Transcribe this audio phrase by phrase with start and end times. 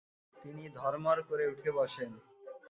[0.35, 2.11] তিনি ধড়মড় করে উঠে বসেন।